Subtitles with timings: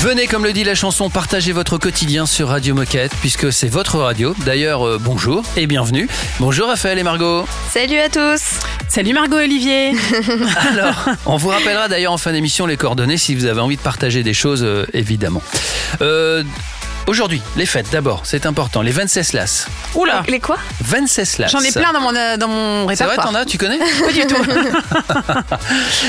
[0.00, 3.98] Venez, comme le dit la chanson, partager votre quotidien sur Radio Moquette, puisque c'est votre
[3.98, 4.32] radio.
[4.46, 6.08] D'ailleurs, euh, bonjour et bienvenue.
[6.38, 7.44] Bonjour Raphaël et Margot.
[7.68, 9.90] Salut à tous Salut Margot Olivier
[10.70, 13.82] Alors, on vous rappellera d'ailleurs en fin d'émission les coordonnées si vous avez envie de
[13.82, 15.42] partager des choses, euh, évidemment.
[16.00, 16.44] Euh,
[17.08, 18.82] Aujourd'hui, les fêtes d'abord, c'est important.
[18.82, 19.66] Les 26 las.
[19.94, 20.58] Oula Les quoi?
[20.82, 21.50] 26 las.
[21.50, 23.32] J'en ai plein dans mon, euh, dans mon C'est vrai, répertoire.
[23.32, 23.78] t'en as, tu connais?
[24.00, 24.36] Pas du tout.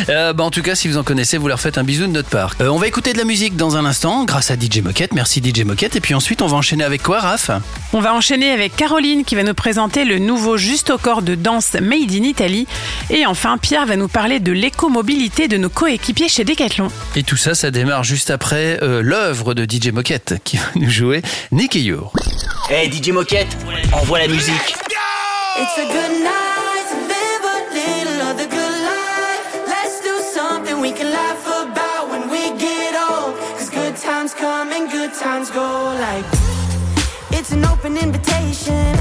[0.10, 2.12] Euh, bah, En tout cas, si vous en connaissez, vous leur faites un bisou de
[2.12, 2.56] notre part.
[2.62, 5.14] Euh, on va écouter de la musique dans un instant, grâce à DJ Moquette.
[5.14, 5.96] Merci DJ Moquette.
[5.96, 7.52] Et puis ensuite, on va enchaîner avec quoi, Raph?
[7.94, 11.36] On va enchaîner avec Caroline qui va nous présenter le nouveau Juste au corps de
[11.36, 12.68] danse Made in Italy.
[13.10, 16.90] Et enfin, Pierre va nous parler de l'écomobilité de nos coéquipiers chez Decathlon.
[17.16, 20.89] Et tout ça, ça démarre juste après euh, l'œuvre de DJ Moquette qui va nous
[20.90, 22.10] jouer Nicky You.
[22.70, 23.56] Hey eh, DJ Moquette,
[23.94, 24.74] envoie la musique.
[25.58, 29.68] It's a good night to live a little of the good life.
[29.68, 33.36] Let's do something we can laugh about when we get old.
[33.58, 36.26] Cause good times come and good times go like.
[37.32, 38.96] It's an open invitation.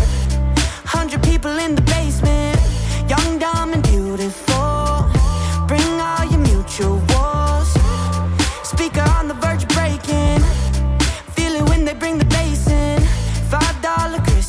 [0.85, 2.59] Hundred people in the basement.
[3.09, 4.48] Young, dumb, and beautiful.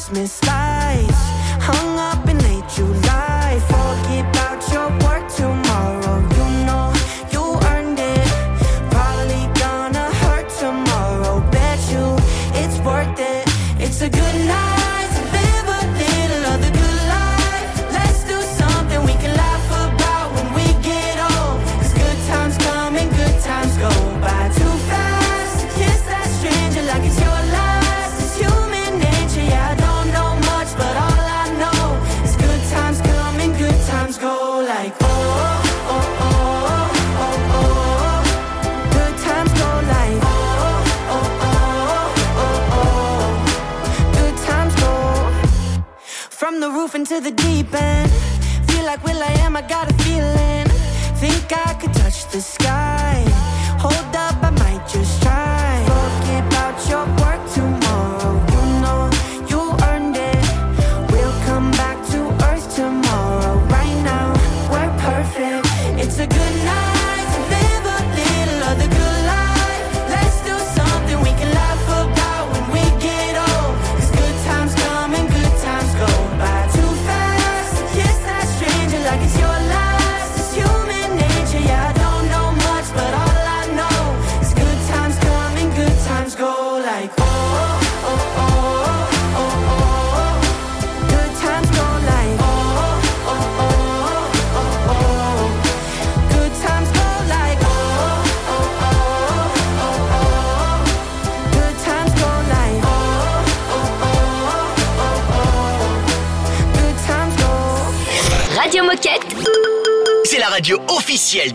[0.09, 1.28] Christmas lights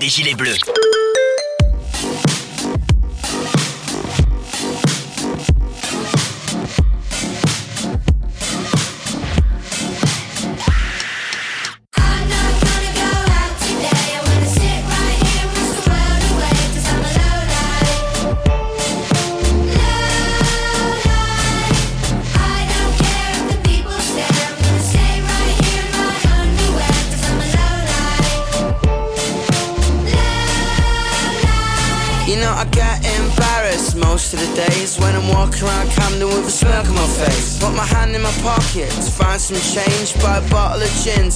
[0.04, 0.63] des Gilets Bleus.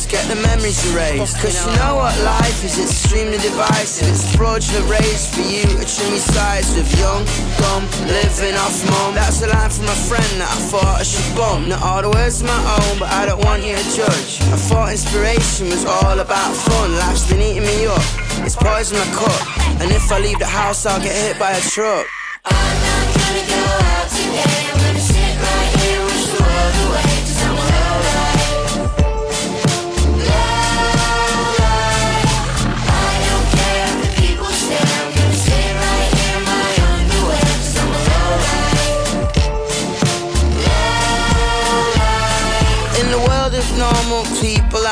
[0.08, 1.36] Get the memories erased.
[1.38, 4.08] Cause you know what life is, it's extremely divisive.
[4.08, 7.24] It's a fraudulent race for you to trim your sides with young,
[7.60, 9.14] dumb, living off mum.
[9.14, 11.68] That's a line from a friend that I thought I should bump.
[11.68, 14.40] Not all the words of my own, but I don't want you to judge.
[14.48, 16.96] I thought inspiration was all about fun.
[16.96, 18.02] Life's been eating me up.
[18.42, 19.40] It's poison my cup.
[19.80, 22.06] And if I leave the house, I'll get hit by a truck.
[22.44, 23.62] I'm not gonna go
[23.92, 24.67] out today.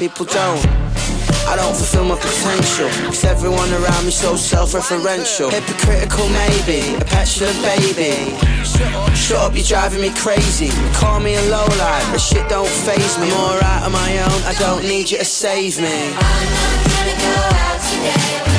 [0.00, 0.64] people don't.
[1.44, 5.52] I don't fulfill my potential, cause everyone around me so self-referential.
[5.52, 8.34] Hypocritical maybe, a petulant baby.
[9.14, 10.70] Shut up, you're driving me crazy.
[10.94, 13.26] Call me a lowlife, but shit don't phase me.
[13.26, 16.14] I'm alright on my own, I don't need you to save me.
[16.16, 18.49] I'm not gonna go out today,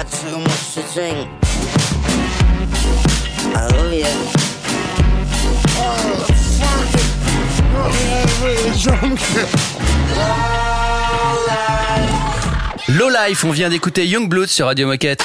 [0.00, 1.28] had too much to drink.
[3.54, 4.06] I love you.
[12.88, 15.22] Low Life, on vient d'écouter Youngblood sur Radio Moquette.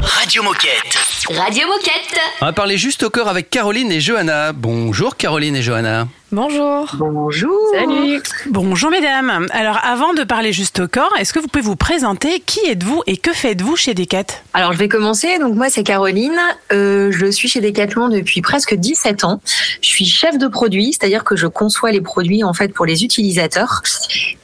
[0.00, 0.98] Radio Moquette.
[1.30, 2.20] Radio Moquette.
[2.40, 4.52] On va parler juste au corps avec Caroline et Johanna.
[4.52, 6.08] Bonjour Caroline et Johanna.
[6.34, 6.86] Bonjour.
[6.98, 7.58] Bonjour.
[7.74, 8.22] Salut.
[8.48, 9.46] Bonjour mesdames.
[9.50, 13.02] Alors avant de parler juste au corps, est-ce que vous pouvez vous présenter Qui êtes-vous
[13.06, 14.24] et que faites-vous chez Decat?
[14.54, 15.38] Alors je vais commencer.
[15.38, 16.38] Donc moi c'est Caroline.
[16.72, 19.42] Euh, je suis chez Decathlon depuis presque 17 ans.
[19.82, 23.04] Je suis chef de produit, c'est-à-dire que je conçois les produits en fait pour les
[23.04, 23.82] utilisateurs.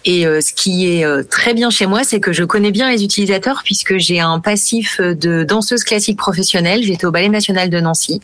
[0.04, 2.90] Et euh, ce qui est euh, très bien chez moi, c'est que je connais bien
[2.90, 6.82] les utilisateurs puisque j'ai un passif de danseuse classique professionnelle.
[6.82, 8.20] J'étais au Ballet National de Nancy.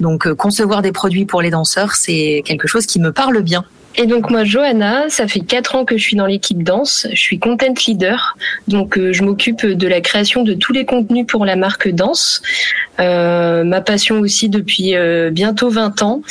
[0.00, 3.64] Donc euh, concevoir des produits pour les danseurs, c'est quelque chose qui me parle bien.
[3.96, 7.06] Et donc moi, Johanna, ça fait quatre ans que je suis dans l'équipe danse.
[7.12, 8.36] Je suis content leader,
[8.66, 12.42] donc euh, je m'occupe de la création de tous les contenus pour la marque danse.
[12.98, 16.22] Euh, ma passion aussi depuis euh, bientôt 20 ans,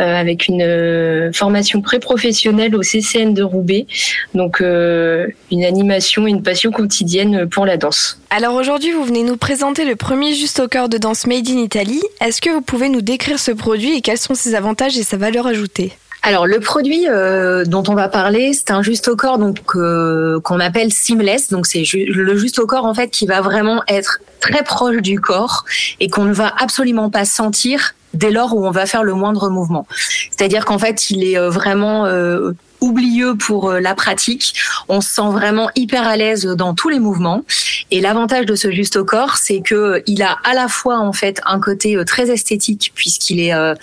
[0.00, 3.86] euh, avec une euh, formation pré-professionnelle au CCN de Roubaix.
[4.34, 8.18] Donc euh, une animation et une passion quotidienne pour la danse.
[8.30, 11.58] Alors aujourd'hui, vous venez nous présenter le premier juste au cœur de danse Made in
[11.58, 12.00] Italy.
[12.22, 15.18] Est-ce que vous pouvez nous décrire ce produit et quels sont ses avantages et sa
[15.18, 15.92] valeur ajoutée?
[16.22, 20.38] Alors le produit euh, dont on va parler, c'est un juste au corps donc euh,
[20.40, 21.48] qu'on appelle seamless.
[21.48, 25.20] Donc c'est le juste au corps en fait qui va vraiment être très proche du
[25.20, 25.64] corps
[25.98, 29.48] et qu'on ne va absolument pas sentir dès lors où on va faire le moindre
[29.48, 29.86] mouvement.
[30.30, 34.54] C'est-à-dire qu'en fait, il est euh, vraiment euh, oublieux pour euh, la pratique.
[34.88, 37.44] On se sent vraiment hyper à l'aise dans tous les mouvements.
[37.90, 41.12] Et l'avantage de ce juste au corps, c'est que il a à la fois en
[41.12, 43.74] fait un côté euh, très esthétique puisqu'il est euh,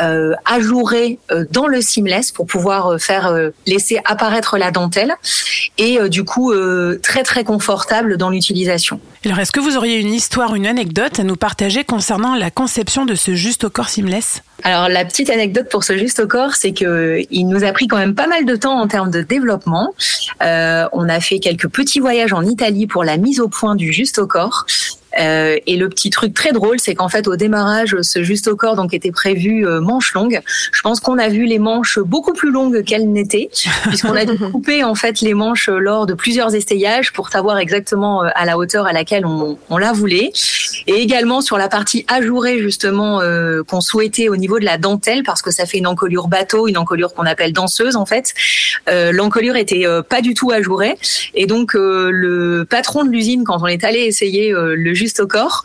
[0.00, 5.14] euh, ajouré euh, dans le seamless pour pouvoir faire euh, laisser apparaître la dentelle
[5.78, 6.52] et du coup
[7.02, 9.00] très très confortable dans l'utilisation.
[9.26, 13.06] Alors est-ce que vous auriez une histoire, une anecdote à nous partager concernant la conception
[13.06, 14.42] de ce juste au corps seamless?
[14.64, 17.86] Alors la petite anecdote pour ce juste au corps, c'est que il nous a pris
[17.86, 19.94] quand même pas mal de temps en termes de développement.
[20.42, 23.94] Euh, on a fait quelques petits voyages en Italie pour la mise au point du
[23.94, 24.66] juste au corps.
[25.18, 28.56] Euh, et le petit truc très drôle, c'est qu'en fait au démarrage, ce juste au
[28.56, 30.40] corps donc était prévu euh, manches longues.
[30.72, 33.50] Je pense qu'on a vu les manches beaucoup plus longues qu'elles n'étaient,
[33.88, 38.24] puisqu'on a dû couper en fait les manches lors de plusieurs essayages pour savoir exactement
[38.24, 40.32] euh, à la hauteur à laquelle on, on la voulait.
[40.86, 45.22] Et également sur la partie ajourée justement euh, qu'on souhaitait au niveau de la dentelle,
[45.22, 48.34] parce que ça fait une encolure bateau, une encolure qu'on appelle danseuse en fait.
[48.88, 50.96] Euh, L'encolure était euh, pas du tout ajourée,
[51.34, 55.20] et donc euh, le patron de l'usine, quand on est allé essayer euh, le juste
[55.20, 55.64] au corps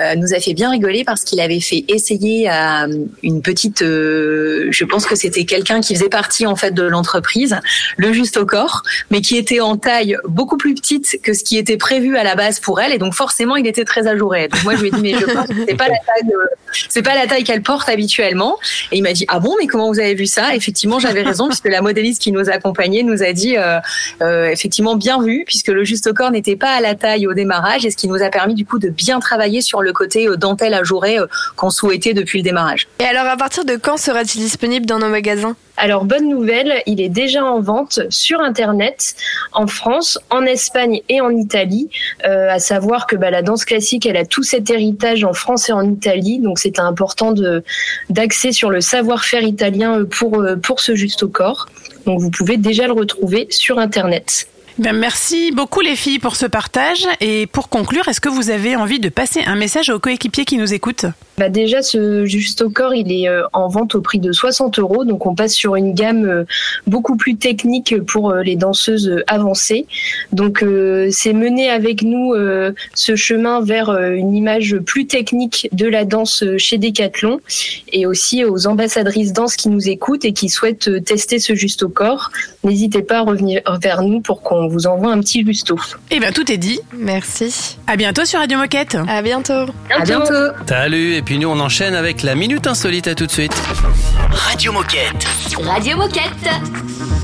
[0.00, 3.82] euh, nous a fait bien rigoler parce qu'il avait fait essayer à euh, une petite,
[3.82, 7.56] euh, je pense que c'était quelqu'un qui faisait partie en fait de l'entreprise,
[7.96, 11.56] le juste au corps, mais qui était en taille beaucoup plus petite que ce qui
[11.56, 14.48] était prévu à la base pour elle, et donc forcément il était très ajouré.
[14.64, 17.26] Moi je lui ai dit mais je pense que c'est pas la taille, pas la
[17.28, 18.58] taille qu'elle porte habituellement.
[18.90, 20.56] Et il m'a dit ah bon mais comment vous avez vu ça?
[20.56, 23.54] Effectivement j'avais raison puisque la modéliste qui nous accompagnait nous a dit
[24.20, 27.86] effectivement bien vu puisque le juste au corps n'était pas à la taille au démarrage
[27.86, 30.36] et ce qui nous a permis du coup de bien travailler sur le côté euh,
[30.36, 32.88] dentelle ajourée euh, qu'on souhaitait depuis le démarrage.
[32.98, 35.54] Et alors, à partir de quand sera-t-il disponible dans nos magasins?
[35.76, 39.14] Alors bonne nouvelle, il est déjà en vente sur internet
[39.52, 41.88] en France, en Espagne et en Italie.
[42.26, 45.70] Euh, à savoir que bah, la danse classique, elle a tout cet héritage en France
[45.70, 47.64] et en Italie, donc c'était important de
[48.10, 51.66] d'axer sur le savoir-faire italien pour pour ce juste au corps.
[52.04, 54.49] Donc vous pouvez déjà le retrouver sur internet.
[54.78, 57.06] Ben, merci beaucoup les filles pour ce partage.
[57.20, 60.56] Et pour conclure, est-ce que vous avez envie de passer un message aux coéquipiers qui
[60.56, 61.06] nous écoutent
[61.38, 64.78] Bah déjà, ce juste au corps, il est euh, en vente au prix de 60
[64.78, 65.04] euros.
[65.04, 66.44] Donc, on passe sur une gamme euh,
[66.86, 69.86] beaucoup plus technique pour euh, les danseuses avancées.
[70.32, 70.64] Donc,
[71.10, 72.34] c'est mener avec nous
[72.94, 77.40] ce chemin vers une image plus technique de la danse chez Decathlon
[77.92, 81.88] et aussi aux ambassadrices danse qui nous écoutent et qui souhaitent tester ce juste au
[81.88, 82.30] corps.
[82.64, 85.78] N'hésitez pas à revenir vers nous pour qu'on vous envoie un petit justo.
[86.10, 86.80] Eh bien, tout est dit.
[86.96, 87.78] Merci.
[87.86, 88.96] À bientôt sur Radio Moquette.
[89.08, 89.66] À bientôt.
[89.90, 90.34] À bientôt.
[90.68, 93.54] Salut, et puis nous on enchaîne avec la Minute Insolite, à tout de suite.
[94.30, 95.26] Radio Moquette.
[95.64, 97.19] Radio Moquette.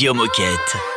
[0.00, 0.89] Radio Moquette.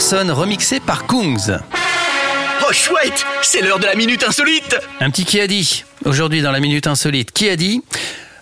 [0.00, 1.58] Remixé par Kungs.
[2.62, 4.76] Oh chouette, c'est l'heure de la minute insolite.
[5.00, 7.32] Un petit qui a dit aujourd'hui dans la minute insolite.
[7.32, 7.82] Qui a dit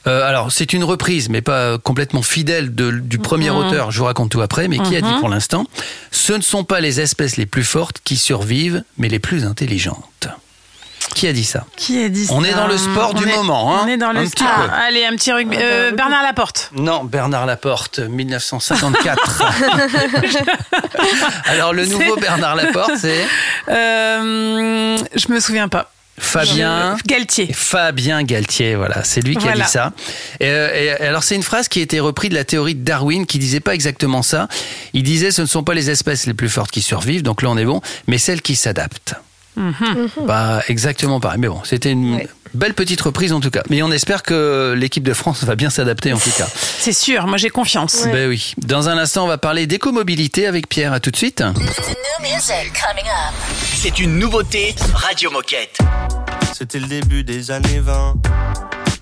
[0.07, 3.57] Euh, alors, c'est une reprise, mais pas complètement fidèle de- du premier Mhm.
[3.57, 3.91] auteur.
[3.91, 4.69] Je vous raconte tout après.
[4.69, 5.19] Mais qui a dit Mhm.
[5.19, 5.67] pour l'instant
[6.13, 10.05] Ce ne sont pas les espèces les plus fortes qui survivent, mais les plus intelligentes.
[11.17, 13.27] Qui a dit ça Qui a dit On ça est dans le sport On du
[13.27, 13.81] est- moment, hein.
[13.85, 14.71] On est dans le Un petit Ah, peu.
[14.87, 15.57] Allez, un petit rugby.
[15.59, 16.71] Euh, Bernard Laporte.
[16.77, 19.43] Non, Bernard Laporte, 1954.
[21.47, 23.25] Alors, le nouveau Bernard Laporte, c'est
[23.69, 25.91] Euh, je me souviens pas.
[26.19, 26.97] Fabien.
[27.07, 27.51] Galtier.
[27.53, 29.65] Fabien Galtier, voilà, c'est lui qui Voilà.
[29.65, 29.93] a dit ça.
[30.41, 32.85] Et, euh, et alors c'est une phrase qui a été reprise de la théorie de
[32.85, 34.49] Darwin qui disait pas exactement ça.
[34.95, 37.51] Il disait ce ne sont pas les espèces les plus fortes qui survivent, donc là
[37.51, 39.15] on est bon, mais celles qui s'adaptent.
[39.57, 40.27] Mhm.
[40.27, 42.21] Pas exactement pareil, mais bon, c'était une
[42.55, 43.63] belle petite reprise en tout cas.
[43.71, 46.47] Mais on espère que l'équipe de France va bien s'adapter en tout cas.
[46.79, 48.07] C'est sûr, moi j'ai confiance.
[48.13, 48.55] Ben oui.
[48.59, 50.93] Dans un instant, on va parler d'écomobilité avec Pierre.
[50.93, 51.43] À tout de suite.
[53.75, 55.79] C'est une nouveauté Radio Moquette.
[56.53, 58.15] C'était le début des années 20,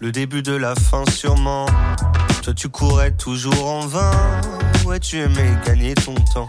[0.01, 1.67] le début de la fin sûrement.
[2.43, 4.11] Toi tu courais toujours en vain,
[4.85, 6.49] ouais tu aimais gagner ton temps.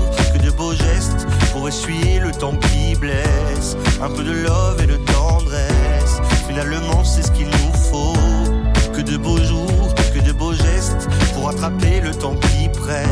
[0.69, 3.75] gestes, pour essuyer le temps qui blesse.
[4.01, 8.13] Un peu de love et de tendresse, finalement c'est ce qu'il nous faut.
[8.93, 13.07] Que de beaux jours, que de beaux gestes, pour attraper le temps qui presse.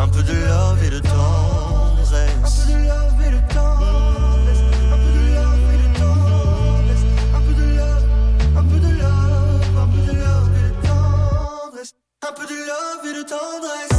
[0.00, 1.47] Un peu de love et de tendresse,
[13.30, 13.97] love et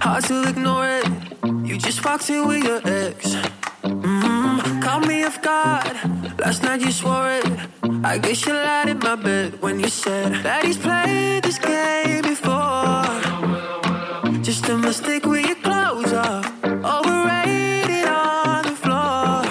[0.00, 1.06] hard to ignore it.
[1.68, 3.34] You just walked in with your ex.
[3.82, 5.96] Mm, caught me off guard.
[6.38, 7.46] Last night you swore it.
[8.02, 12.23] I guess you lied in my bed when you said that he's played this game.
[14.64, 16.64] Just a mistake with your clothes off.
[16.64, 19.44] Overrated on the floor.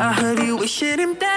[0.00, 1.27] I heard you wishing him dead,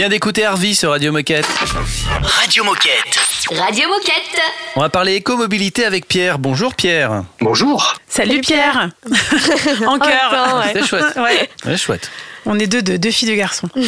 [0.00, 1.46] vient d'écouter Harvey sur Radio Moquette.
[2.22, 3.18] Radio Moquette.
[3.50, 4.40] Radio Moquette.
[4.74, 6.38] On va parler écomobilité avec Pierre.
[6.38, 7.24] Bonjour Pierre.
[7.42, 7.96] Bonjour.
[8.08, 8.88] Salut Pierre
[9.86, 11.16] En cœur C'est chouette.
[11.16, 11.50] Ouais.
[11.66, 12.10] Ouais, chouette.
[12.46, 13.68] On est deux, deux, deux filles, deux garçons.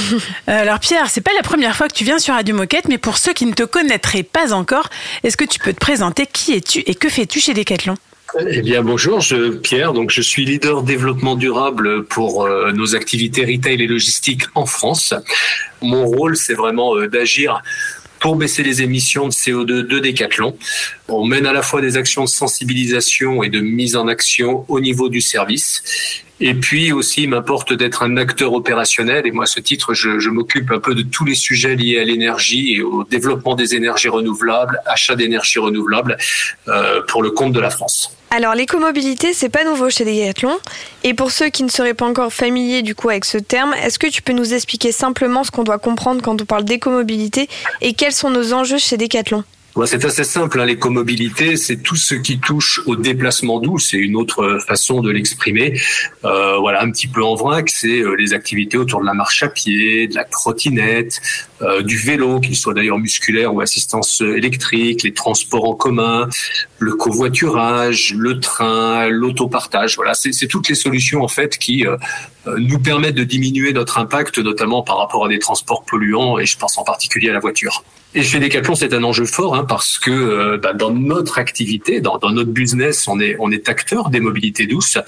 [0.49, 2.99] Euh, alors Pierre, c'est pas la première fois que tu viens sur Radio Moquette, mais
[2.99, 4.91] pour ceux qui ne te connaîtraient pas encore,
[5.23, 6.27] est-ce que tu peux te présenter?
[6.27, 7.97] Qui es-tu et que fais-tu chez Decathlon?
[8.39, 9.93] Eh bien bonjour, je Pierre.
[9.93, 15.13] Donc je suis leader développement durable pour euh, nos activités retail et logistique en France.
[15.83, 17.63] Mon rôle, c'est vraiment euh, d'agir
[18.21, 20.57] pour baisser les émissions de CO2 de Decathlon.
[21.09, 24.81] On mène à la fois des actions de sensibilisation et de mise en action au
[24.81, 25.83] niveau du service.
[26.45, 29.29] Et puis aussi, il m'importe d'être un acteur opérationnel.
[29.29, 32.05] Et moi, à ce titre, je, m'occupe un peu de tous les sujets liés à
[32.05, 36.17] l'énergie et au développement des énergies renouvelables, achat d'énergie renouvelable
[36.67, 38.17] euh, pour le compte de la France.
[38.31, 40.59] Alors l'écomobilité, c'est pas nouveau chez Decathlon.
[41.05, 44.01] Et pour ceux qui ne seraient pas encore familiers du coup avec ce terme, est-ce
[44.01, 47.49] que tu peux nous expliquer simplement ce qu'on doit comprendre quand on parle d'écomobilité
[47.83, 49.45] et quels sont nos enjeux chez Decathlon?
[49.87, 54.17] C'est assez simple, hein, l'écomobilité, c'est tout ce qui touche au déplacement doux, c'est une
[54.17, 55.81] autre façon de l'exprimer.
[56.25, 59.43] Euh, voilà, un petit peu en vrac, c'est euh, les activités autour de la marche
[59.43, 61.23] à pied, de la trottinette,
[61.63, 66.29] euh, du vélo, qu'il soit d'ailleurs musculaire ou assistance électrique, les transports en commun,
[66.79, 69.97] le covoiturage, le train, l'autopartage.
[69.97, 71.97] Voilà, c'est toutes les solutions en fait qui euh,
[72.47, 76.47] euh, nous permettent de diminuer notre impact, notamment par rapport à des transports polluants, et
[76.47, 77.85] je pense en particulier à la voiture.
[78.15, 82.01] Et chez Decathlon, c'est un enjeu fort hein, parce que euh, bah, dans notre activité,
[82.01, 84.99] dans, dans notre business, on est on est acteur des mobilités douces,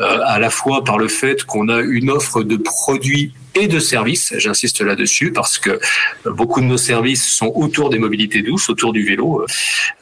[0.00, 3.80] euh, à la fois par le fait qu'on a une offre de produits et de
[3.80, 4.34] services.
[4.36, 5.80] J'insiste là-dessus parce que
[6.24, 9.44] beaucoup de nos services sont autour des mobilités douces, autour du vélo.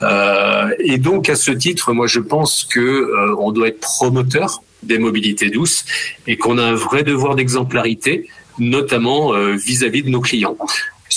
[0.03, 4.63] Euh, et donc à ce titre, moi je pense que euh, on doit être promoteur
[4.83, 5.85] des mobilités douces
[6.27, 10.57] et qu'on a un vrai devoir d'exemplarité, notamment euh, vis-à-vis de nos clients.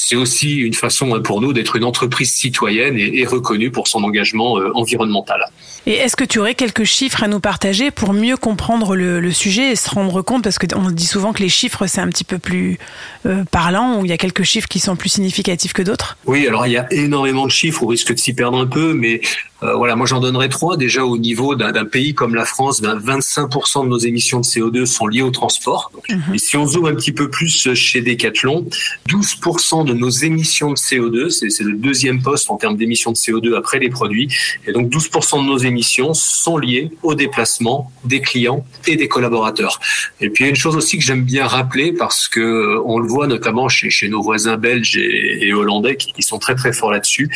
[0.10, 3.90] C'est aussi une façon hein, pour nous d'être une entreprise citoyenne et, et reconnue pour
[3.90, 5.42] son engagement euh, environnemental.
[5.86, 9.32] Et est-ce que tu aurais quelques chiffres à nous partager pour mieux comprendre le, le
[9.34, 10.46] sujet et se rendre compte?
[10.46, 12.78] Parce qu'on dit souvent que les chiffres, c'est un petit peu plus
[13.26, 16.18] euh, parlant, ou il y a quelques chiffres qui sont plus significatifs que d'autres.
[16.26, 18.94] Oui, alors il y a énormément de chiffres, au risque de s'y perdre un peu,
[18.94, 19.20] mais
[19.64, 20.78] euh, voilà, moi j'en donnerais trois.
[20.78, 24.86] Déjà au niveau d'un pays comme la France, ben, 25% de nos émissions de CO2
[24.86, 25.92] sont liées au transport.
[25.94, 28.68] Donc, Et si on zoome un petit peu plus chez Decathlon,
[29.10, 33.56] 12% de nos émissions de CO2, c'est le deuxième poste en termes d'émissions de CO2
[33.58, 34.30] après les produits,
[34.68, 39.80] et donc 12% de nos émissions sont liées au déplacement des clients et des collaborateurs.
[40.22, 42.82] Et puis il y a une chose aussi que j'aime bien rappeler parce que euh,
[42.86, 46.40] on le voit notamment chez, chez nos voisins belges et, et hollandais qui, qui sont
[46.40, 47.30] très très forts là-dessus.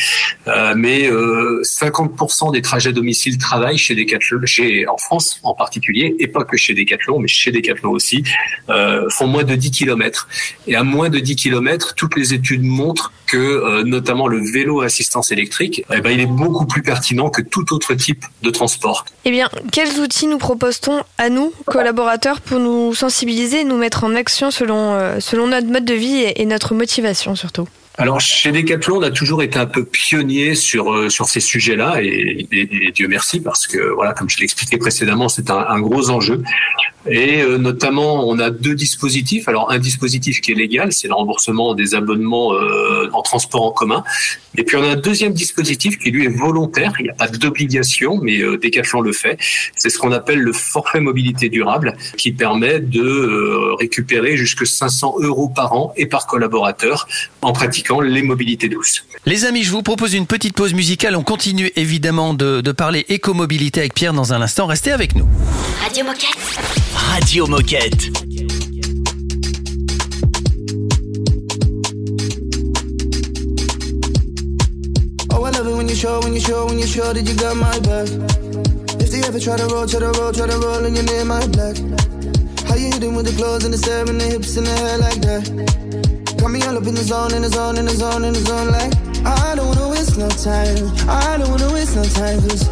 [0.48, 2.11] Euh, mais euh, 50%
[2.52, 7.20] des trajets domicile-travail chez Decathlon, chez en France en particulier, et pas que chez Decathlon,
[7.20, 8.24] mais chez Decathlon aussi,
[8.70, 10.28] euh, font moins de 10 km.
[10.68, 14.82] Et à moins de 10 km, toutes les études montrent que euh, notamment le vélo
[14.82, 18.50] à assistance électrique, eh ben, il est beaucoup plus pertinent que tout autre type de
[18.50, 19.06] transport.
[19.26, 24.04] Eh bien, quels outils nous propose-t-on à nous, collaborateurs, pour nous sensibiliser et nous mettre
[24.04, 27.68] en action selon, euh, notre mode de vie et notre motivation surtout?
[27.98, 32.48] Alors chez Decathlon, on a toujours été un peu pionnier sur euh, ces sujets-là et,
[32.94, 36.42] Dieu merci parce que voilà, comme je l'expliquais précédemment, c'est un gros enjeu.
[37.10, 39.48] Et euh, notamment, on a deux dispositifs.
[39.48, 43.72] Alors un dispositif qui est légal, c'est le remboursement des abonnements euh, en transport en
[43.72, 44.04] commun.
[44.58, 46.94] Et puis on a un deuxième dispositif qui lui est volontaire.
[47.00, 49.38] Il n'y a pas d'obligation, mais euh, Decathlon le fait.
[49.76, 55.16] C'est ce qu'on appelle le forfait mobilité durable, qui permet de euh, récupérer jusque 500
[55.20, 57.08] euros par an et par collaborateur
[57.42, 59.06] en pratiquant les mobilités douces.
[59.26, 61.16] Les amis, je vous propose une petite pause musicale.
[61.16, 64.68] On continue évidemment de, de parler écomobilité avec Pierre dans un instant.
[64.68, 65.28] Restez avec nous.
[65.82, 66.91] Radio Moquette.
[66.96, 68.10] Radio Moquette.
[75.32, 77.36] Oh, I love it when you show, when you show, when you show that you
[77.36, 78.08] got my back.
[79.02, 81.26] If they ever try to roll, try to roll, try to roll, and you're near
[81.26, 81.78] my black.
[82.68, 84.98] How you hitting with the clothes and the stare and the hips and the hair
[84.98, 86.38] like that?
[86.40, 88.40] Got me all up in the zone, in the zone, in the zone, in the
[88.40, 88.94] zone, like
[89.26, 90.92] I don't wanna waste no time.
[91.08, 92.68] I don't wanna waste no time, cause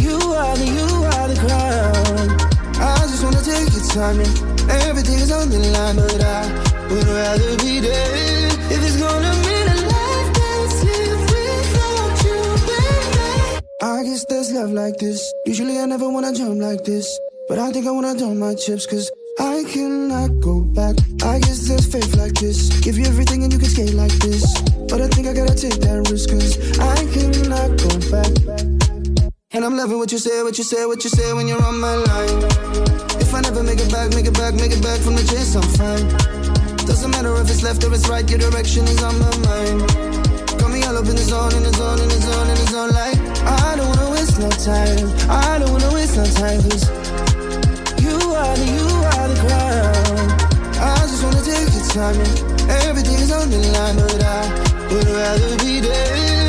[0.00, 2.41] you are the, you are the crown.
[3.32, 6.42] Wanna take your time is on the line, but I
[6.92, 13.64] would rather be there if it's gonna mean a life that's lived without you, baby.
[13.82, 15.32] I guess there's love like this.
[15.46, 17.06] Usually I never wanna jump like this,
[17.48, 20.96] but I think I wanna dump my chips, cause I cannot go back.
[21.24, 22.68] I guess there's faith like this.
[22.80, 24.44] Give you everything and you can skate like this.
[24.90, 28.32] But I think I gotta take that risk, cause I cannot go back.
[29.54, 31.80] And I'm loving what you say, what you say, what you say when you're on
[31.80, 33.11] my line.
[33.32, 35.56] If I never make it back, make it back, make it back from the chase,
[35.56, 36.04] I'm fine.
[36.84, 39.88] Doesn't matter if it's left or it's right, your direction is on my mind.
[40.60, 42.68] Got me all up in the zone, in the zone, in the zone, in the
[42.68, 43.16] zone, like
[43.48, 45.08] I don't wanna waste no time.
[45.32, 46.84] I don't wanna waste no time, cause
[48.04, 50.28] you are the, you are the crown.
[50.76, 52.36] I just wanna take your time and
[52.84, 54.44] everything is on the line, but I
[54.92, 56.41] would rather be there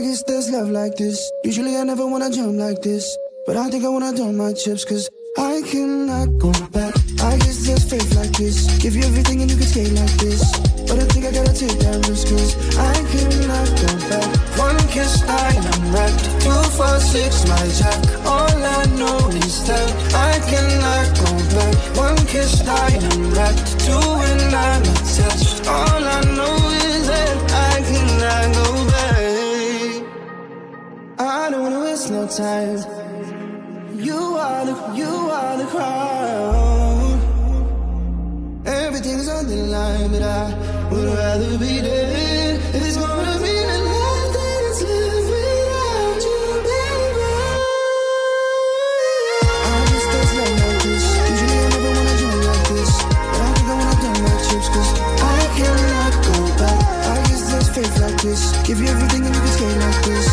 [0.00, 1.30] I guess there's love like this.
[1.44, 3.04] Usually I never wanna jump like this,
[3.44, 6.96] but I think I wanna dump my chips, cause I cannot go back.
[7.20, 8.64] I guess there's faith like this.
[8.80, 10.40] Give you everything and you can skate like this.
[10.88, 14.28] But I think I gotta take that risk, cause I cannot go back.
[14.56, 16.24] One kiss, I am wrecked.
[16.48, 18.00] Two, four, six, my jack.
[18.24, 19.84] All I know is that
[20.16, 21.76] I cannot go back.
[22.00, 23.84] One kiss, I am wrecked.
[23.84, 24.80] Two, and I'm.
[25.68, 26.59] All I know
[32.10, 32.78] no time.
[33.96, 37.20] You are the, you are the crown.
[38.66, 40.54] Everything's on the line, but I
[40.90, 47.30] would rather be dead If it's gonna be a life that's lived without you, baby.
[49.64, 51.04] I guess there's love like this.
[51.30, 52.92] Usually I never wanna jump like this,
[53.30, 54.90] but I think I wanna dump my chips 'cause
[55.22, 56.80] I cannot go back.
[57.14, 58.42] I guess there's faith like this.
[58.66, 60.28] Give you everything and you can skate like this,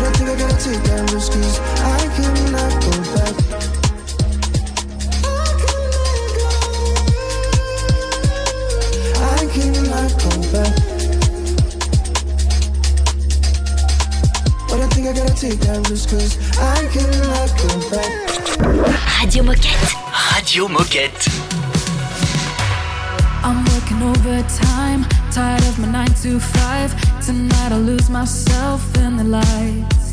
[0.00, 3.34] but I think I gotta take that risk 'cause I cannot go back.
[9.20, 10.74] I cannot go back.
[14.68, 18.10] But I think I gotta take that risk cause I cannot go back.
[19.20, 19.90] Radio Moquette.
[20.34, 21.28] Radio Moquette.
[23.42, 26.94] I'm working overtime, tired of my 9 to 5.
[27.24, 30.12] Tonight I lose myself in the lights.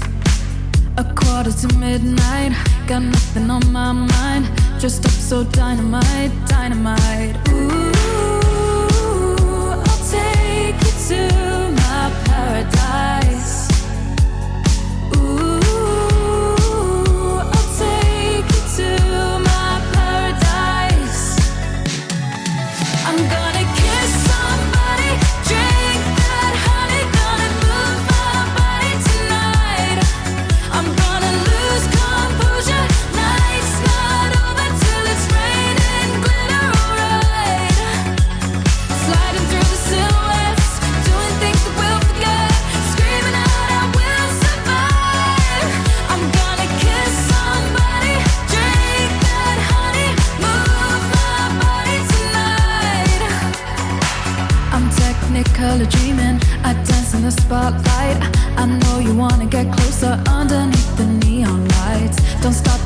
[0.97, 2.51] A quarter to midnight,
[2.85, 4.45] got nothing on my mind.
[4.79, 7.37] Dressed up so dynamite, dynamite.
[7.49, 7.91] Ooh,
[9.87, 11.46] I'll take you to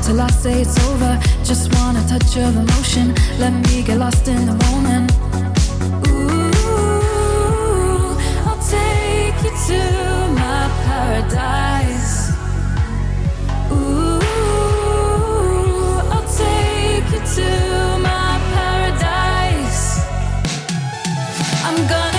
[0.02, 1.18] till I say it's over.
[1.44, 3.14] Just want a touch of emotion.
[3.38, 5.12] Let me get lost in the moment.
[6.08, 6.50] Ooh,
[8.48, 9.80] I'll take you to
[10.42, 12.32] my paradise.
[13.70, 14.20] Ooh,
[16.12, 17.48] I'll take you to
[18.08, 19.84] my paradise.
[21.64, 22.11] I'm gonna.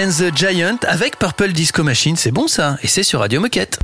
[0.00, 2.16] And the Giant avec Purple Disco Machine.
[2.16, 3.78] C'est bon ça Et c'est sur Radio Moquette.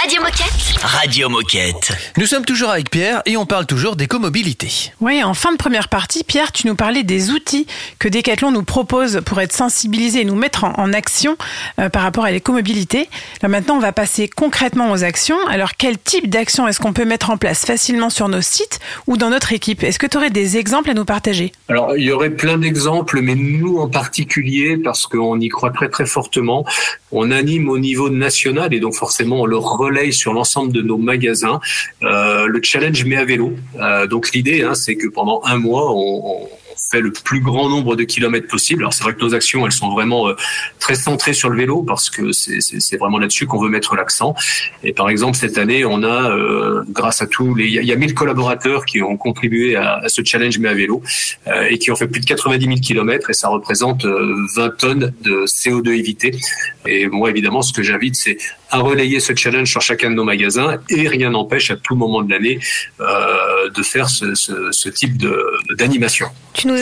[0.00, 0.78] Radio Moquette.
[0.80, 1.92] Radio Moquette.
[2.16, 4.92] Nous sommes toujours avec Pierre et on parle toujours d'écomobilité.
[5.02, 7.66] Oui, en fin de première partie, Pierre, tu nous parlais des outils
[7.98, 11.36] que Decathlon nous propose pour être sensibilisés et nous mettre en, en action
[11.78, 13.10] euh, par rapport à l'écomobilité.
[13.42, 15.36] Là maintenant, on va passer concrètement aux actions.
[15.48, 17.66] Alors, quel type d'action est-ce qu'on peut mettre en place?
[17.66, 19.82] Facilement sur nos sites ou dans notre équipe?
[19.82, 21.52] Est-ce que tu aurais des exemples à nous partager?
[21.68, 25.90] Alors, il y aurait plein d'exemples, mais nous en particulier, parce qu'on y croit très
[25.90, 26.64] très fortement,
[27.12, 29.58] on anime au niveau national et donc forcément on le
[30.12, 31.60] sur l'ensemble de nos magasins.
[32.02, 33.54] Euh, le challenge mais à vélo.
[33.78, 36.48] Euh, donc l'idée, hein, c'est que pendant un mois, on
[36.98, 38.82] le plus grand nombre de kilomètres possible.
[38.82, 40.34] Alors c'est vrai que nos actions, elles sont vraiment euh,
[40.80, 44.34] très centrées sur le vélo parce que c'est- vraiment là-dessus qu'on veut mettre l'accent.
[44.82, 47.82] Et par exemple cette année, on a, euh, grâce à tous les, il y a-
[47.82, 51.02] il y a 1000 collaborateurs qui ont contribué à, ce challenge mais à vélo
[51.46, 54.76] euh, et qui ont fait plus de 90 000 kilomètres et ça représente euh, 20
[54.76, 56.32] tonnes de CO2 évité.
[56.86, 58.38] Et moi évidemment, ce que j'invite, c'est
[58.70, 62.22] à relayer ce challenge sur chacun de nos magasins et rien n'empêche à tout moment
[62.22, 62.60] de l'année
[63.00, 65.16] de faire ce, type
[65.76, 66.26] d'animation.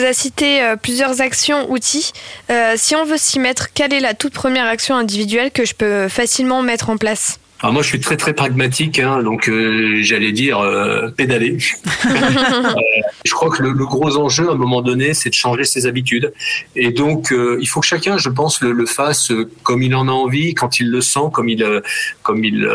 [0.03, 2.11] As cité euh, plusieurs actions, outils.
[2.49, 5.73] Euh, si on veut s'y mettre, quelle est la toute première action individuelle que je
[5.73, 7.39] peux facilement mettre en place?
[7.61, 11.57] Alors moi, je suis très très pragmatique, hein, donc euh, j'allais dire euh, pédaler.
[12.05, 15.63] Euh, je crois que le, le gros enjeu, à un moment donné, c'est de changer
[15.63, 16.33] ses habitudes.
[16.75, 19.93] Et donc, euh, il faut que chacun, je pense, le, le fasse euh, comme il
[19.95, 21.65] en a envie, quand il le sent, comme il,
[22.23, 22.67] comme il,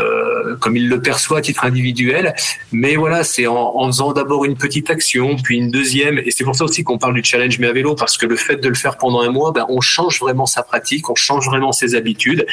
[0.61, 2.35] comme il le perçoit à titre individuel.
[2.73, 6.19] Mais voilà, c'est en, en faisant d'abord une petite action, puis une deuxième.
[6.19, 8.37] Et c'est pour ça aussi qu'on parle du challenge mais à vélo, parce que le
[8.37, 11.47] fait de le faire pendant un mois, ben, on change vraiment sa pratique, on change
[11.47, 12.47] vraiment ses habitudes.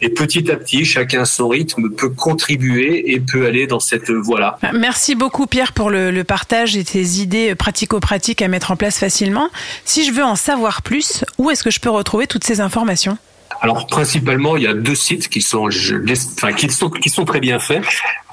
[0.00, 4.58] Et petit à petit, chacun son rythme peut contribuer et peut aller dans cette voie-là.
[4.72, 8.98] Merci beaucoup Pierre pour le, le partage et tes idées pratico-pratiques à mettre en place
[8.98, 9.48] facilement.
[9.84, 13.18] Si je veux en savoir plus, où est-ce que je peux retrouver toutes ces informations?
[13.60, 17.40] Alors principalement, il y a deux sites qui sont, enfin, qui sont, qui sont très
[17.40, 17.82] bien faits.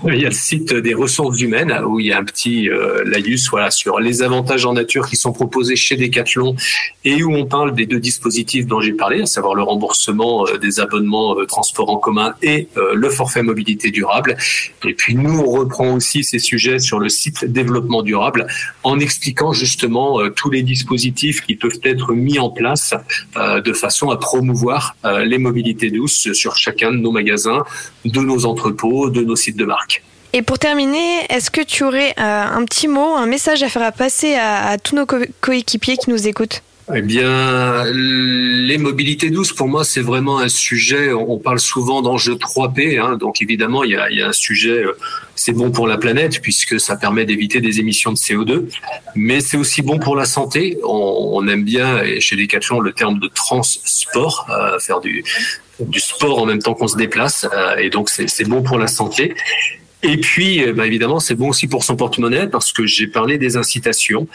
[0.08, 3.04] Il y a le site des ressources humaines où il y a un petit euh,
[3.06, 6.56] laïus voilà sur les avantages en nature qui sont proposés chez Decathlon
[7.04, 10.58] et où on parle des deux dispositifs dont j'ai parlé, à savoir le remboursement euh,
[10.58, 14.38] des abonnements euh, transport en commun et euh, le forfait mobilité durable.
[14.86, 18.48] Et puis nous, on reprend aussi ces sujets sur le site développement durable
[18.84, 22.94] en expliquant justement tous les dispositifs qui peuvent être mis en place
[23.36, 27.64] de façon à promouvoir les mobilités douces sur chacun de nos magasins,
[28.06, 30.04] de nos entrepôts, de nos sites de marque.
[30.34, 33.92] Et pour terminer, est-ce que tu aurais euh, un petit mot, un message à faire
[33.92, 36.62] passer à, tous nos co- coéquipiers qui nous écoutent?
[36.94, 41.14] Eh bien, les mobilités douces, pour moi, c'est vraiment un sujet.
[41.14, 44.84] On parle souvent d'enjeux 3P, hein, donc évidemment, il y a, un sujet.
[44.84, 44.98] euh,
[45.36, 48.66] C'est bon pour la planète puisque ça permet d'éviter des émissions de CO2,
[49.16, 50.78] mais c'est aussi bon pour la santé.
[50.84, 55.24] On, aime bien, et chez Decathlon, le terme de transport, euh, faire du,
[55.98, 59.36] sport en même temps qu'on se déplace, euh, et donc c'est bon pour la santé.
[60.04, 63.38] Et puis, euh, bah, évidemment, c'est bon aussi pour son porte-monnaie parce que j'ai parlé
[63.38, 64.28] des incitations.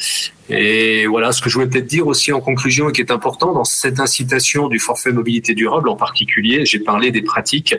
[0.48, 3.52] Et voilà, ce que je voulais peut-être dire aussi en conclusion et qui est important
[3.52, 7.74] dans cette incitation du forfait mobilité durable en particulier, j'ai parlé des pratiques,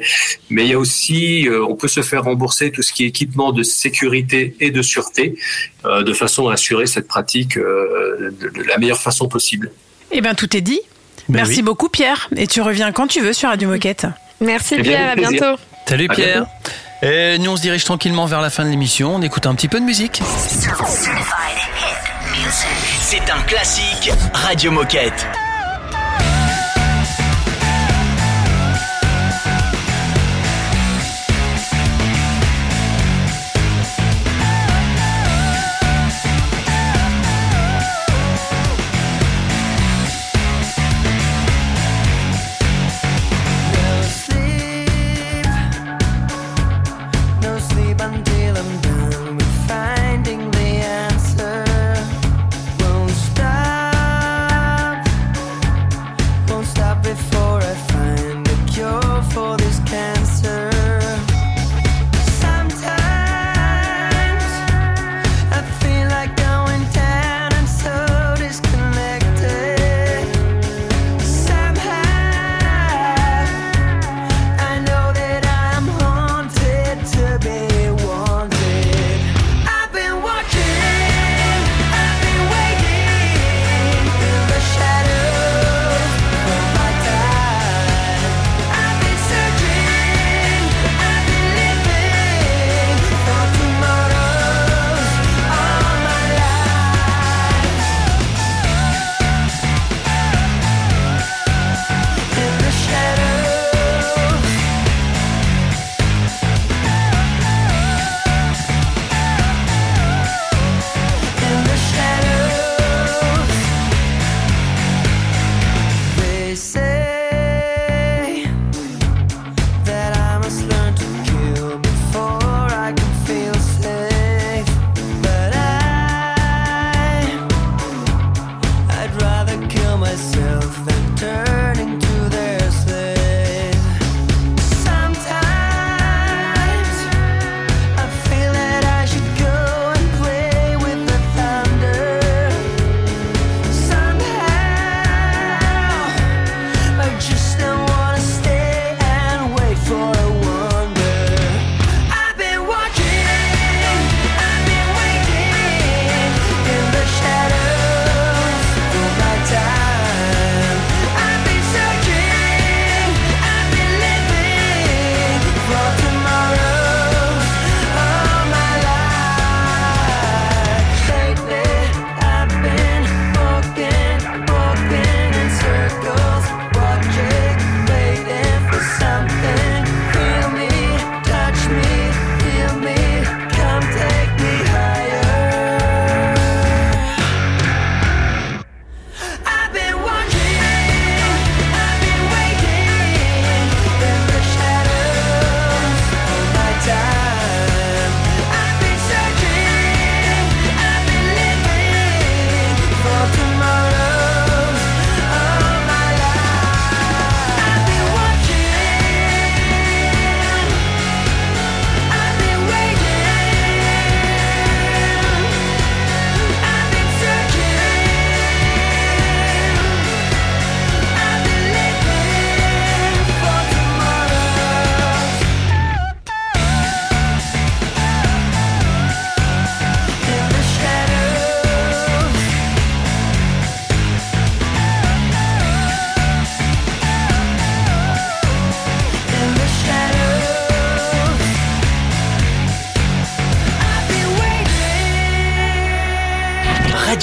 [0.49, 3.07] mais il y a aussi, euh, on peut se faire rembourser tout ce qui est
[3.07, 5.35] équipement de sécurité et de sûreté
[5.85, 9.71] euh, de façon à assurer cette pratique euh, de, la meilleure façon possible.
[10.11, 10.81] Eh bien, tout est dit.
[11.29, 11.63] Ben Merci oui.
[11.63, 12.29] beaucoup Pierre.
[12.35, 14.07] Et tu reviens quand tu veux sur Radio Moquette.
[14.41, 15.61] Merci Eh bien, Pierre, à bientôt.
[15.87, 16.45] Salut À Pierre.
[17.01, 19.15] Et nous on se dirige tranquillement vers la fin de l'émission.
[19.15, 20.21] On écoute un petit peu de musique.
[23.01, 25.46] C'est un classique Radio Moquette.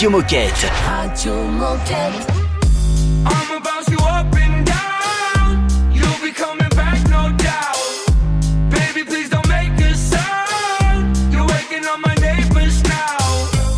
[0.04, 0.70] Radio Moquette.
[0.86, 2.26] Radio Moquette.
[3.24, 5.66] I'ma bounce you up and down.
[5.94, 7.78] You'll be coming back, no doubt.
[8.68, 11.16] Baby, please don't make a sound.
[11.32, 13.16] You're waking up my neighbors now.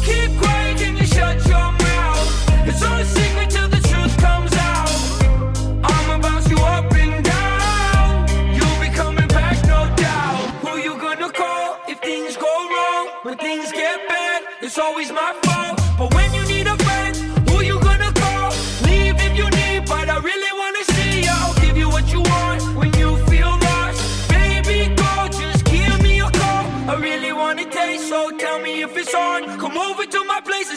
[0.02, 2.66] Keep quiet, can you shut your mouth?
[2.66, 4.90] It's all a secret till the truth comes out.
[5.84, 8.26] I'ma bounce you up and down.
[8.52, 10.40] You'll be coming back, no doubt.
[10.66, 13.10] Who you gonna call if things go wrong?
[13.22, 15.55] When things get bad, it's always my fault.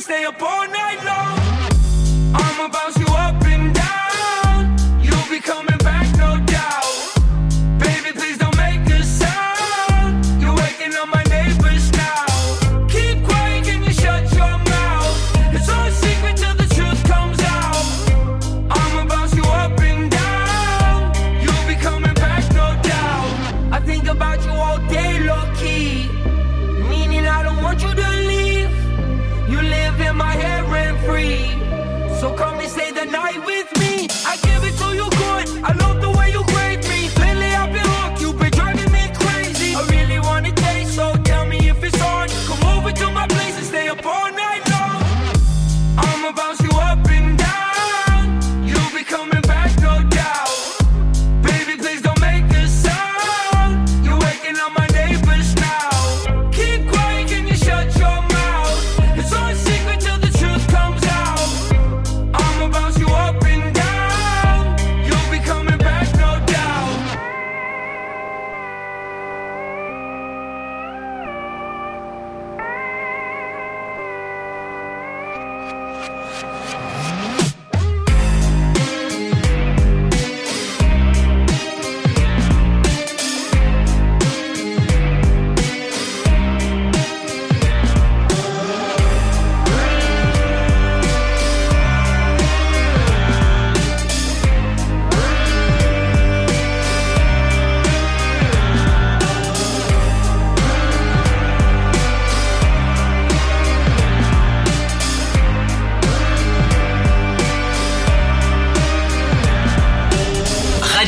[0.09, 1.38] Stay up all night long.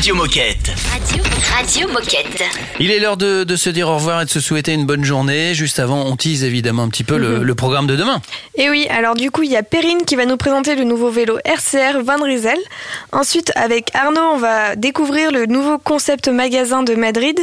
[0.02, 0.51] Radio Moquette.
[1.62, 2.42] Radio, Moquette.
[2.80, 5.04] Il est l'heure de, de se dire au revoir et de se souhaiter une bonne
[5.04, 5.54] journée.
[5.54, 7.42] Juste avant, on tease évidemment un petit peu le, Mhm.
[7.44, 8.20] le programme de demain.
[8.56, 11.10] Et oui, alors du coup, il y a Perrine qui va nous présenter le nouveau
[11.10, 12.58] vélo RCR Van Rysel.
[13.12, 17.38] Ensuite, avec Arnaud, on va découvrir le nouveau concept magasin de Madrid.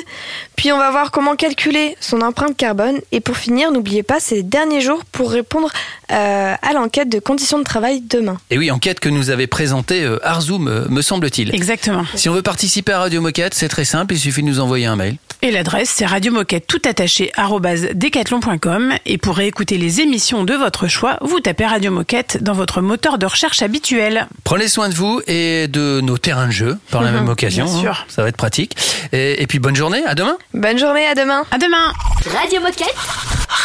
[0.58, 3.00] Puis on va voir comment calculer son empreinte carbone.
[3.14, 5.70] Et pour finir, n'oubliez pas, les derniers jours pour répondre
[6.12, 8.38] euh, à l'enquête de conditions de travail demain.
[8.50, 11.56] Et oui, enquête que nous avait présentée euh, Arzoum, euh, me semble-t-il.
[11.56, 12.04] Exactement.
[12.16, 14.86] Si on veut participer à Radio Moquette, c'est très simple, il suffit de nous envoyer
[14.86, 15.18] un mail.
[15.42, 18.94] Et l'adresse, c'est radiomoquette tout attaché arobase decathlon.com.
[19.06, 23.18] Et pour réécouter les émissions de votre choix, vous tapez Radio Moquette dans votre moteur
[23.18, 24.28] de recherche habituel.
[24.44, 27.66] Prenez soin de vous et de nos terrains de jeu par la même occasion.
[27.66, 27.82] bien hein.
[27.82, 28.06] sûr.
[28.10, 28.76] Ça va être pratique.
[29.14, 30.38] Et, et puis bonne journée, à demain.
[30.54, 31.46] Bonne journée, à demain.
[31.52, 31.94] À demain.
[32.38, 32.96] Radio Moquette.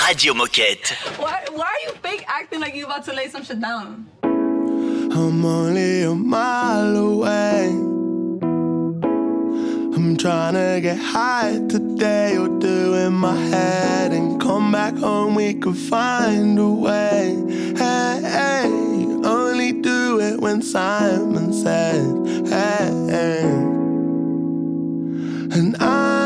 [0.07, 0.95] Radio Moquette.
[1.19, 1.25] Why,
[1.57, 4.05] why are you fake acting like you about to lay some shit down?
[4.23, 8.04] I'm only a mile away.
[9.95, 15.37] I'm trying to get high today or do in my head and come back home.
[15.37, 17.37] We could find a way.
[17.77, 18.67] Hey, hey,
[19.25, 23.45] only do it when Simon says, hey.
[25.57, 26.24] And I'm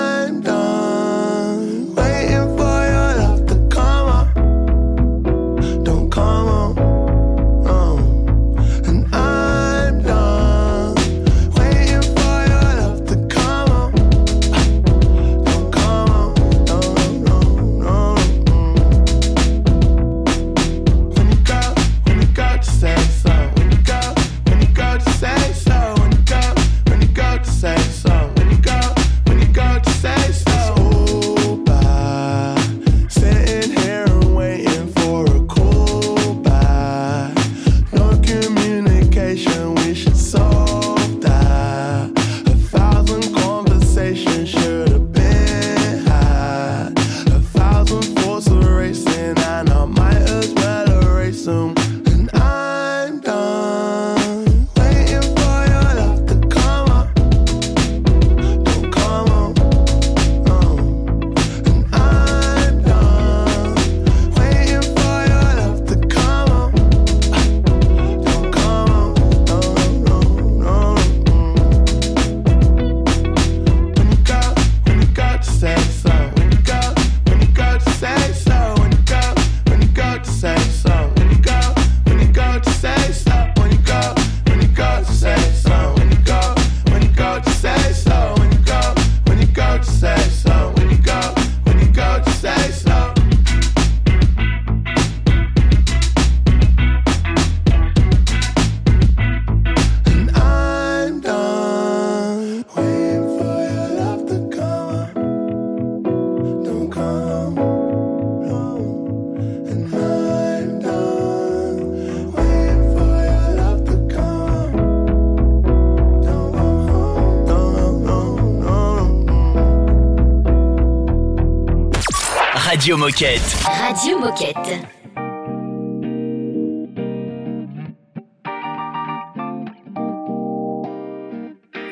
[122.79, 123.43] Radio Moquette.
[123.65, 124.89] Radio Moquette.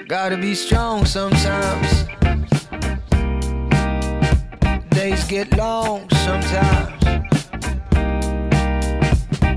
[0.07, 2.05] Gotta be strong sometimes.
[4.91, 7.03] Days get long sometimes.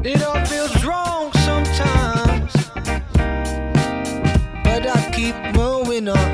[0.03, 2.53] It all feels wrong sometimes.
[4.63, 6.31] But I keep moving on.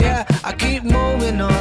[0.00, 1.53] Yeah, I keep moving on.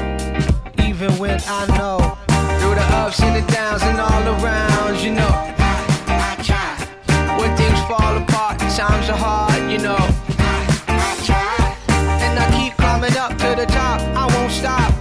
[3.14, 5.30] Ups and the downs and all around, you know.
[5.30, 6.76] I I try.
[7.38, 9.98] When things fall apart, times are hard, you know.
[10.40, 11.76] I, I try.
[12.26, 14.02] And I keep climbing up to the top.
[14.16, 14.94] I won't stop.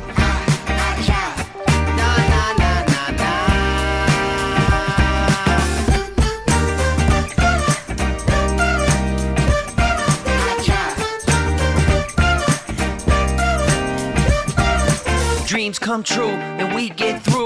[1.99, 3.37] Nah, nah, nah, nah, nah.
[15.47, 17.42] Dreams come true and we get through.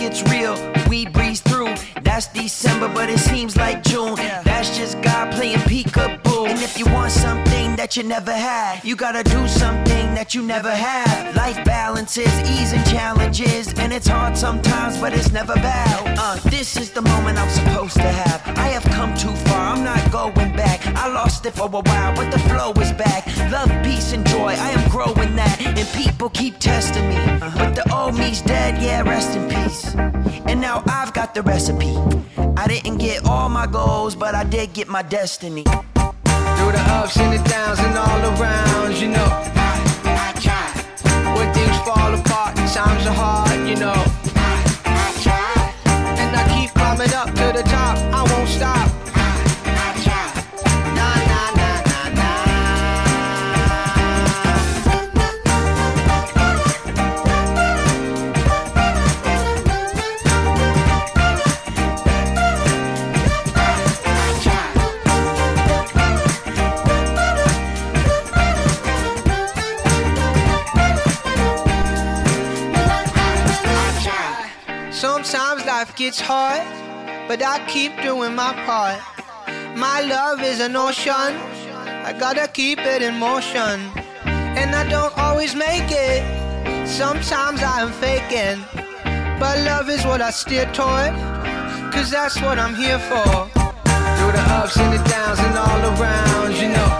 [0.00, 0.56] Gets real,
[0.88, 1.74] we breeze through.
[2.02, 4.16] That's December, but it seems like June.
[4.16, 4.49] That's
[7.90, 11.34] that you never had, you gotta do something that you never had.
[11.34, 16.16] Life balances, ease and challenges, and it's hard sometimes, but it's never bad.
[16.16, 18.56] Uh, this is the moment I'm supposed to have.
[18.56, 20.86] I have come too far, I'm not going back.
[20.94, 23.26] I lost it for a while, but the flow is back.
[23.50, 25.60] Love, peace, and joy, I am growing that.
[25.60, 27.16] And people keep testing me.
[27.40, 29.96] But the old me's dead, yeah, rest in peace.
[30.46, 31.96] And now I've got the recipe.
[32.56, 35.64] I didn't get all my goals, but I did get my destiny.
[36.60, 39.28] Through the ups and the downs and all around, you know.
[39.56, 40.68] I I try.
[41.34, 43.96] When things fall apart, times are hard, you know.
[44.36, 45.74] I, I try.
[46.20, 47.96] And I keep climbing up to the top.
[48.12, 48.99] I won't stop.
[76.00, 76.64] Gets hard,
[77.28, 78.98] but I keep doing my part.
[79.76, 81.32] My love is an ocean,
[82.08, 83.76] I gotta keep it in motion.
[84.24, 86.22] And I don't always make it,
[86.88, 88.64] sometimes I am faking.
[89.38, 91.12] But love is what I steer toward,
[91.92, 93.30] cause that's what I'm here for.
[94.16, 96.90] Through the ups and the downs and all around, you know.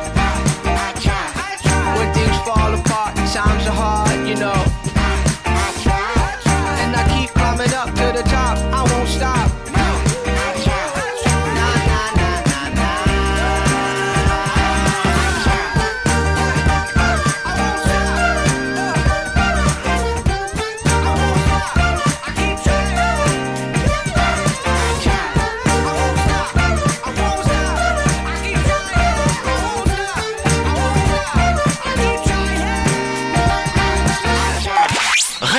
[1.97, 4.70] When things fall apart, times are hard, you know.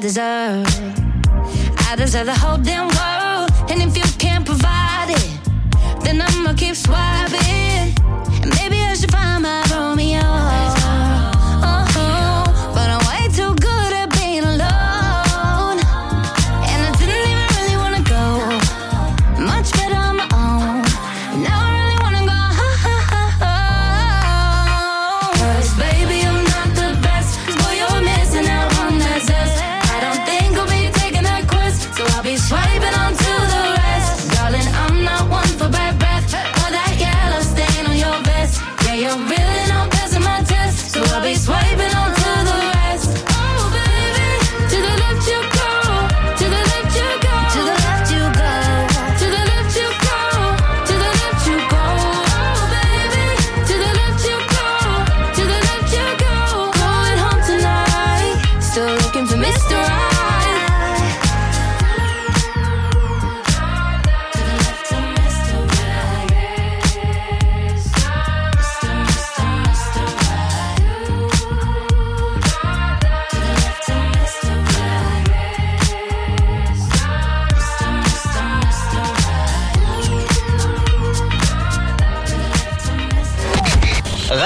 [0.00, 0.66] I deserve.
[1.90, 2.89] I deserve the whole damn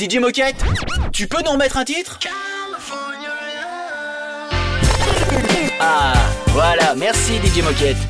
[0.00, 0.64] DJ Moquette,
[1.12, 2.18] tu peux nous remettre un titre?
[5.78, 6.14] Ah,
[6.46, 8.09] voilà, merci DJ Moquette.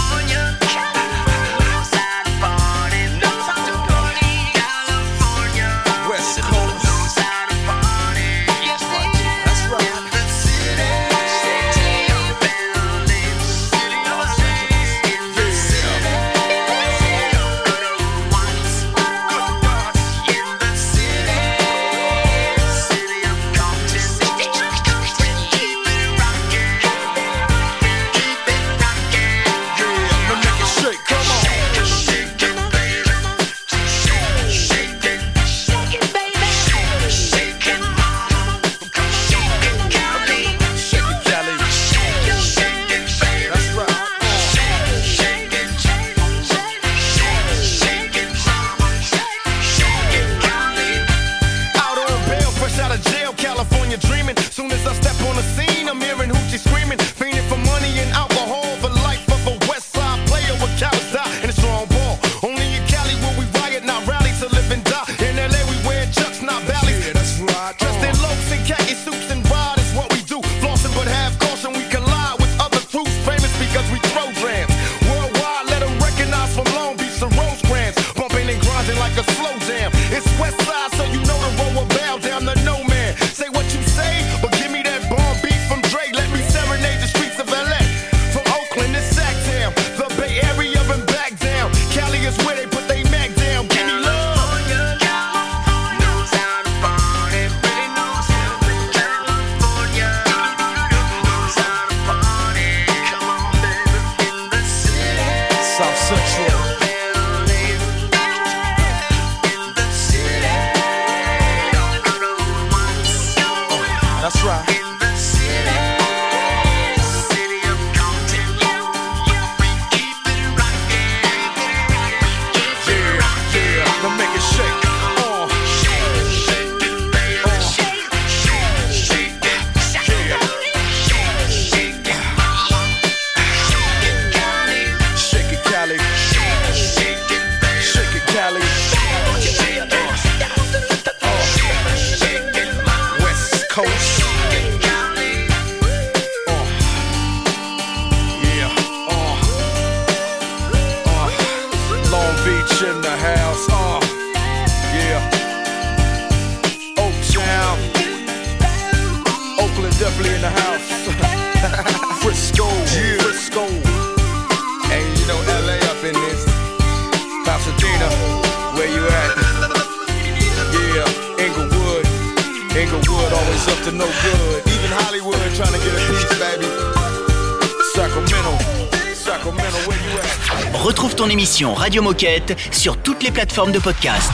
[182.71, 184.31] Sur toutes les plateformes de podcast.